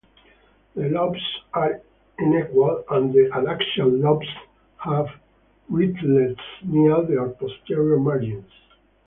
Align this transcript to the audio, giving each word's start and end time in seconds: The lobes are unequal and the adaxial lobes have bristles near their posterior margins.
The 0.75 0.89
lobes 0.89 1.21
are 1.53 1.79
unequal 2.17 2.83
and 2.89 3.13
the 3.13 3.29
adaxial 3.33 4.01
lobes 4.01 4.25
have 4.77 5.05
bristles 5.69 6.39
near 6.63 7.03
their 7.03 7.29
posterior 7.29 7.99
margins. 7.99 8.51